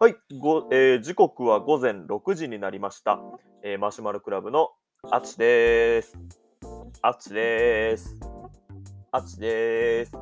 [0.00, 3.18] ご、えー時刻は午前6時になりました。
[3.64, 4.70] えーマシュマロクラブの
[5.10, 6.16] あつしです。
[7.02, 8.14] あつしです。
[9.10, 10.12] あつしです。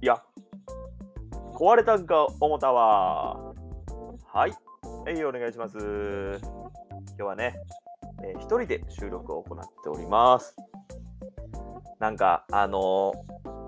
[0.00, 0.22] いや、
[1.56, 3.34] 壊れたんか思ったわ。
[4.32, 4.52] はい。
[5.04, 5.76] はい、お願いします。
[5.76, 7.56] 今日はね、
[8.22, 10.54] えー一人で収録を行っております。
[11.98, 13.58] なんか、あのー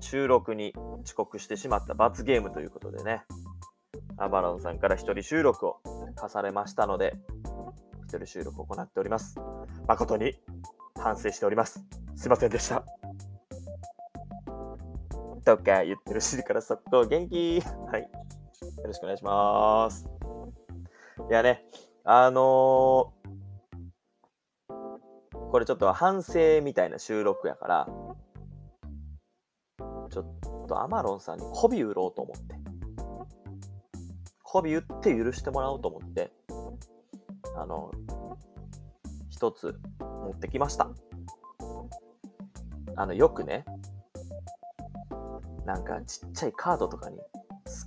[0.00, 0.72] 収録に
[1.04, 3.24] 遅刻してしまった罰ゲームということでね、
[4.18, 5.80] アバロンさんから一人収録を
[6.16, 7.14] 課されましたので、
[8.06, 9.38] 一人収録を行っております。
[9.86, 10.34] 誠に
[10.96, 11.84] 反省しております。
[12.16, 12.84] すいませんでした。
[15.44, 18.02] とか言ってるしから速攻元気はい。
[18.02, 18.08] よ
[18.84, 20.08] ろしくお願いします。
[21.30, 21.64] いやね、
[22.04, 23.18] あのー
[25.50, 27.88] これちょっと反省みたいな収録やから、
[30.10, 32.57] ちょっとアマロンさんに媚び売ろうと思って。
[34.50, 36.32] 媚び売って許してもらおうと思って、
[37.54, 37.90] あの、
[39.28, 40.88] 一つ持ってきました。
[42.96, 43.66] あの、よくね、
[45.66, 47.22] なんかちっちゃいカードとかに好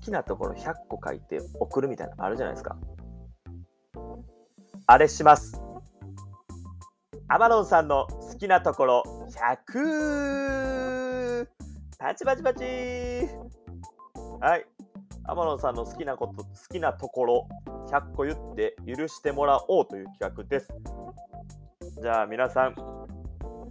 [0.02, 2.78] きなところ100個書いて送るみたいなのあるじゃないですか。
[4.86, 5.59] あれします。
[7.28, 9.03] アマロンさんの好きなところ
[9.66, 11.48] 100!
[11.98, 12.64] パチパチパチ
[14.40, 14.71] はい。
[15.32, 17.48] アマロンさんの好きなこと、好きなところ
[17.90, 20.68] 100個言って許してもらおうという企画です。
[22.02, 22.76] じゃあ皆さん、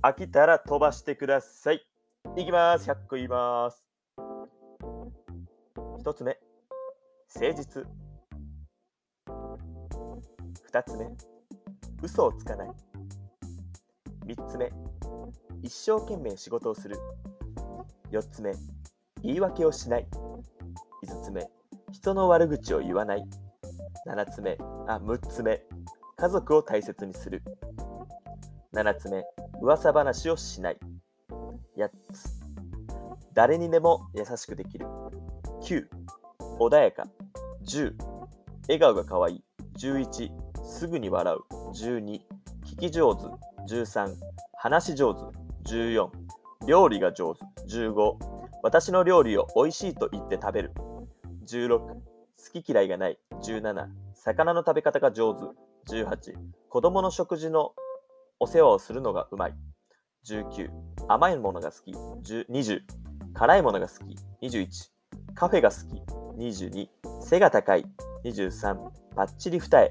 [0.00, 1.86] 飽きたら飛ばしてください。
[2.38, 2.90] いきます。
[2.90, 3.84] 100個言います。
[6.02, 6.38] 1つ目、
[7.34, 7.86] 誠実。
[10.72, 11.10] 2つ目、
[12.02, 12.70] 嘘をつかない。
[14.24, 14.72] 3つ目、
[15.62, 16.96] 一生懸命仕事をする。
[18.10, 18.54] 4つ目、
[19.22, 20.06] 言い訳をしない。
[21.30, 21.48] つ目、
[21.92, 23.24] 人の悪口を言わない。
[24.06, 24.58] 7つ目、
[24.88, 25.62] あ、6つ目、
[26.16, 27.42] 家族を大切にする。
[28.74, 29.24] 7つ目、
[29.62, 30.78] 噂話をしない。
[31.76, 32.28] 8つ、
[33.32, 34.86] 誰にでも優しくできる。
[35.62, 35.86] 9、
[36.58, 37.04] 穏やか。
[37.64, 37.94] 10、
[38.62, 39.44] 笑顔が可愛い。
[39.78, 40.30] 11、
[40.64, 41.38] すぐに笑う。
[41.70, 42.20] 12、
[42.64, 43.24] 聞き上手。
[43.72, 44.14] 13、
[44.54, 45.22] 話し上手。
[45.72, 46.10] 14、
[46.66, 47.44] 料理が上手。
[47.68, 48.16] 15、
[48.62, 50.72] 私の料理を美味しいと言って食べる。
[51.50, 52.00] 16、好
[52.62, 53.18] き嫌いがない。
[53.42, 55.40] 17、魚の食べ方が上手。
[55.92, 56.34] 18、
[56.68, 57.72] 子供の食事の
[58.38, 59.54] お世話をするのがうまい。
[60.26, 60.70] 19、
[61.08, 61.92] 甘いものが好き。
[61.92, 62.80] 20、
[63.34, 64.04] 辛いものが好
[64.40, 64.46] き。
[64.46, 64.68] 21、
[65.34, 66.02] カフェが好き。
[66.38, 66.88] 22、
[67.20, 67.84] 背が高い。
[68.24, 68.76] 23、
[69.16, 69.90] パッチリ二重。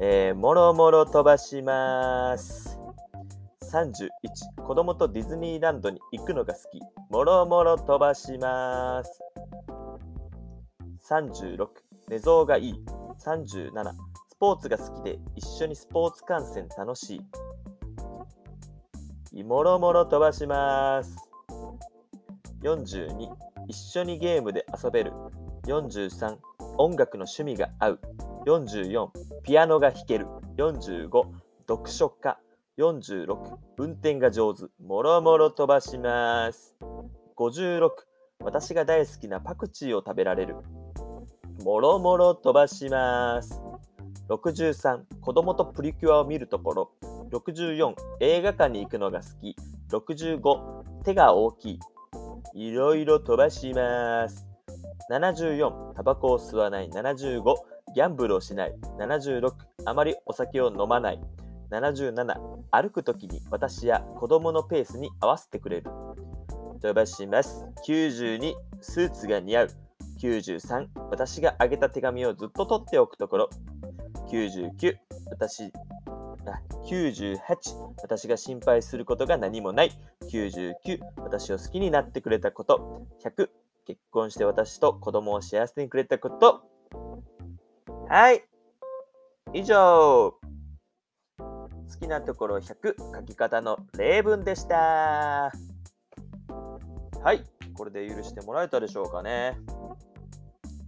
[0.00, 2.78] えー、もろもろ飛ばします。
[3.70, 4.00] 31、
[4.66, 6.80] 子供とディズニーランドに行くのが好き。
[7.10, 9.20] もろもろ飛ばします。
[11.12, 11.68] 36、
[12.08, 12.74] 寝相がいい。
[13.22, 13.92] 37、
[14.30, 17.20] スポーツが好きで一緒にスポーツ観戦楽し
[19.32, 19.44] い。
[19.44, 21.14] もろもろ飛ばします。
[22.62, 23.28] 42、
[23.68, 25.12] 一緒にゲームで遊べる。
[25.66, 26.38] 43、
[26.78, 28.00] 音楽の趣味が合う。
[28.46, 29.10] 44、
[29.42, 30.26] ピアノが弾ける。
[30.56, 31.10] 45、
[31.68, 32.38] 読書家。
[32.78, 34.64] 46、運転が上手。
[34.82, 36.74] もろもろ飛ばします。
[37.36, 37.90] 56、
[38.40, 40.56] 私が大好きなパクチーを食べられる。
[41.62, 43.62] もろもろ飛ばします。
[44.28, 46.90] 63、子供とプリキュアを見るところ。
[47.30, 49.56] 64、映画館に行くのが好き。
[49.90, 51.80] 65、手が大きい。
[52.54, 54.46] いろいろ飛ばします。
[55.10, 56.88] 74、タバコを吸わない。
[56.90, 57.42] 75、
[57.94, 58.74] ギャンブルをしない。
[58.98, 59.52] 76、
[59.84, 61.20] あまりお酒を飲まない。
[61.70, 62.34] 77、
[62.70, 65.90] 歩くときに私や子供のペースに合わせてくれる。
[66.80, 67.64] 飛ばします。
[67.86, 69.68] 92、スーツが似合う。
[70.22, 73.50] 93、私があげた手紙をずっと取っておくところ。
[74.30, 74.96] 99、
[75.30, 75.72] 私、
[76.46, 77.38] あ98、
[78.02, 79.90] 私が心配することが何もない。
[80.30, 83.04] 99、私を好きになってくれたこと。
[83.24, 83.48] 100、
[83.84, 86.62] 結婚して私と子供を幸せにくれたこと。
[88.08, 88.44] はい。
[89.52, 90.36] 以上。
[91.38, 95.52] 好きなところ100書き方の例文でした。
[97.22, 97.44] はい。
[97.74, 99.56] これで許してもらえたでしょうかね。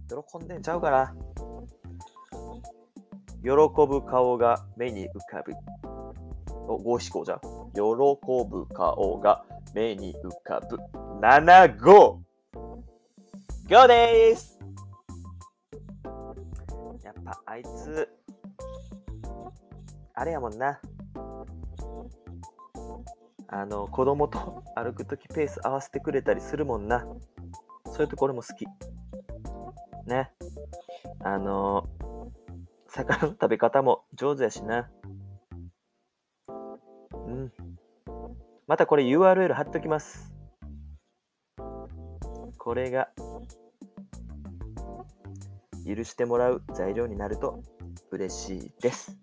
[0.09, 1.15] 喜んでんちゃうかな。
[3.41, 3.49] 喜
[3.87, 5.53] ぶ顔が目に浮かぶ。
[6.67, 7.39] お、五七五じゃん。
[7.73, 7.81] 喜
[8.49, 9.43] ぶ顔が
[9.73, 10.77] 目に浮かぶ。
[11.21, 12.25] 7、5!
[13.67, 14.59] 5でーす
[17.03, 18.07] やっぱあいつ、
[20.13, 20.79] あれやもんな。
[23.47, 27.05] あの、子供と歩くときペース合わせてくれたりするもんな。
[27.85, 28.65] そういうところも好き。
[30.05, 30.31] ね。
[31.23, 31.87] あの
[32.87, 34.89] 魚の食べ方も上手やしな。
[36.47, 37.51] うん。
[38.67, 40.33] またこれ URL 貼っときます。
[42.57, 43.09] これが
[45.85, 47.61] 許してもらう材料になると
[48.11, 49.17] 嬉しいです。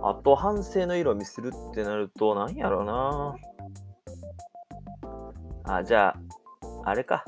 [0.00, 3.34] あと、反省の色を見せるってなると、何やろうな。
[5.64, 6.16] あ、じゃ
[6.84, 7.24] あ、あれか。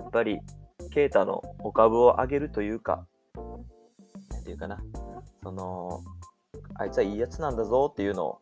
[0.00, 0.40] やっぱり、
[0.92, 3.06] ケイタのお株を上げるというか、
[4.30, 4.82] なんていうかな。
[5.42, 6.02] その、
[6.76, 8.40] あいつはいいやつなんだぞっていうのを、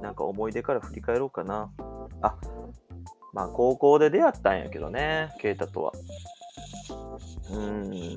[0.00, 1.72] なんか思い出から振り返ろうかな。
[2.22, 2.36] あ、
[3.32, 5.92] まあ高校で出会ったんやけどね、ケイタとは。
[7.50, 8.16] うん。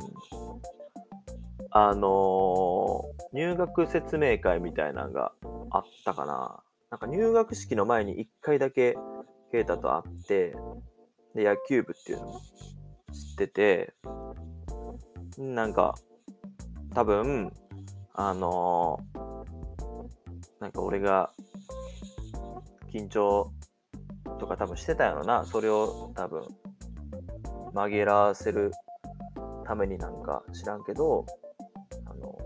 [1.71, 5.31] あのー、入学説明会みたいなのが
[5.71, 6.63] あったかな。
[6.91, 8.95] なんか入学式の前に1回だけ
[9.51, 10.55] ケイタと会って、
[11.35, 12.41] で、野球部っていうのも
[13.11, 13.93] 知ってて、
[15.37, 15.95] なんか、
[16.93, 17.51] 多分、
[18.13, 21.31] あのー、なんか俺が
[22.93, 23.51] 緊張
[24.39, 25.45] とか多分してたんやろな。
[25.45, 26.43] それを多分
[27.73, 28.71] 紛らわせる
[29.65, 31.25] ためになんか知らんけど、
[32.05, 32.37] あの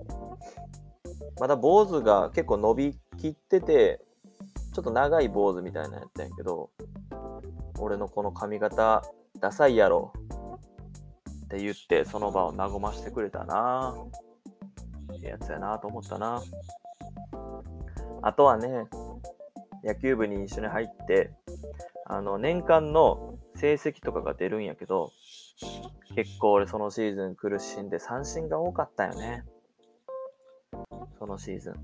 [1.39, 4.01] まだ坊主が結構伸びきってて、
[4.73, 6.71] ちょっと長い坊主みたいなやったんやけど、
[7.79, 9.03] 俺のこの髪型、
[9.39, 10.13] ダサいやろ。
[11.45, 13.95] って言って、その場を和ましてくれたな。
[15.13, 16.41] いいやつやなと思ったな。
[18.21, 18.85] あとはね、
[19.83, 21.31] 野球部に一緒に入って、
[22.05, 25.11] あの、年間の成績とかが出るんやけど、
[26.15, 29.43] 結構俺そのシーズン苦しんで三振が多かったよね。
[31.17, 31.75] そのシーズン。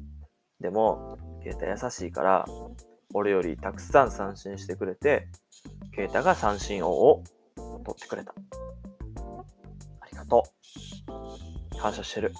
[0.59, 2.45] でも、ケイタ優しいから、
[3.13, 5.27] 俺よりたくさん三振してくれて、
[5.95, 7.23] ケイタが三振王を
[7.55, 8.33] 取ってくれた。
[10.01, 10.43] ありがと
[11.77, 11.77] う。
[11.79, 12.33] 感謝してる。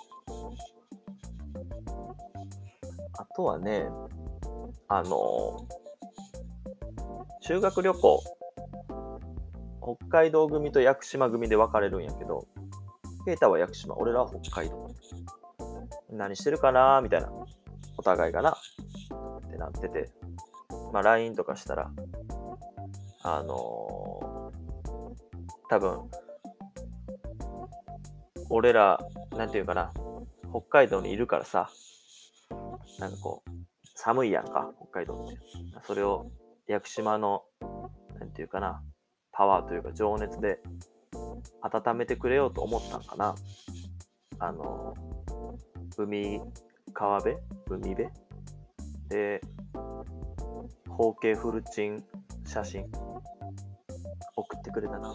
[3.18, 3.88] あとはね、
[4.88, 5.68] あの
[7.42, 8.24] 修学旅行、
[9.82, 12.48] 北海道組と屋久島組で分かれるんやけど、
[13.26, 14.88] ケイタは屋久島、俺らは北海道。
[16.12, 17.30] 何してるかなみたいな。
[17.98, 18.52] お互いがな。
[18.52, 20.10] ってなってて。
[20.92, 21.92] まあ、LINE とかしたら、
[23.24, 26.10] あのー、多分、
[28.50, 29.00] 俺ら、
[29.32, 29.92] なんていうかな、
[30.52, 31.70] 北海道にいるからさ、
[33.00, 33.50] なんかこう、
[33.96, 35.38] 寒いやんか、北海道って。
[35.84, 36.28] それを、
[36.68, 37.44] 屋久島の、
[38.20, 38.82] なんていうかな、
[39.32, 40.60] パワーというか情熱で
[41.62, 43.36] 温めてくれようと思ったんかな。
[44.40, 44.94] あの
[45.98, 46.42] 海、
[46.94, 47.38] 川辺？
[47.70, 48.10] 海辺？
[49.10, 49.42] で、
[50.96, 52.04] 方形フルチン
[52.48, 52.86] 写真
[54.38, 55.14] 送ってくれたな。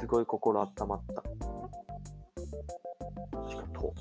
[0.00, 1.22] すごい心温まった。
[3.48, 3.94] しかと、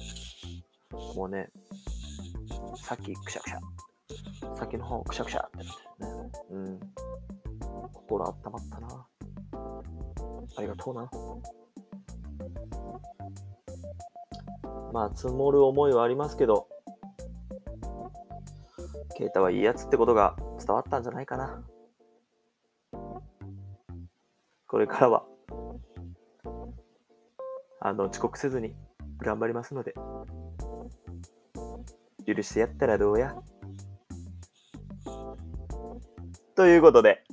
[1.16, 1.50] もうね、
[2.78, 3.60] さっきくしゃくしゃ。
[4.56, 6.31] 先の方くしゃくしゃってなってね。
[6.51, 6.80] うん。
[7.94, 9.06] 心温まったな。
[10.57, 11.09] ありがとうな。
[14.94, 16.68] まあ、積もる思いはありますけど、
[19.21, 21.63] ケイタはいいやつってことが伝わったんじゃないかな。
[24.66, 25.25] これからは、
[27.81, 28.73] あの、遅刻せずに
[29.19, 29.94] 頑張りますので、
[32.25, 33.35] 許してやったらどうや
[36.56, 37.23] ということで、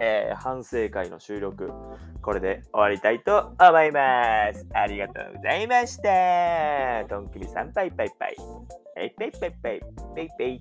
[0.00, 1.70] えー、反省会の収録、
[2.22, 4.66] これで終わりたいと思います。
[4.72, 7.04] ありがとうございました。
[7.10, 8.36] トンキミさん、パイパイパイ。
[8.94, 9.80] パイパイパイパイ。
[10.14, 10.60] パイパイ。